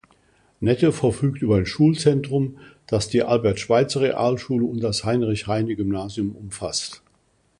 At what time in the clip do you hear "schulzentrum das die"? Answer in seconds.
1.67-3.21